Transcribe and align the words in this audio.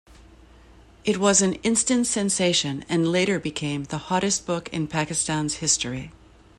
It 1.05 1.19
was 1.19 1.43
an 1.43 1.53
"instant 1.61 2.07
sensation" 2.07 2.83
and 2.89 3.11
later 3.11 3.39
became 3.39 3.83
the 3.83 3.99
"hottest 3.99 4.47
book 4.47 4.67
in 4.69 4.87
Pakistan's 4.87 5.57
history". 5.57 6.11